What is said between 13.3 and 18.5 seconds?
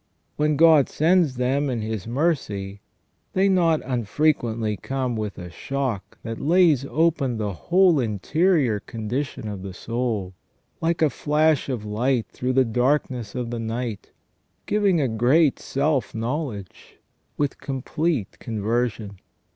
of the night, giving a great self knowledge, with complete